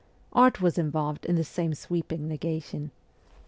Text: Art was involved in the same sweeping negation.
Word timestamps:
Art 0.33 0.59
was 0.59 0.79
involved 0.79 1.27
in 1.27 1.35
the 1.35 1.43
same 1.43 1.75
sweeping 1.75 2.27
negation. 2.27 2.89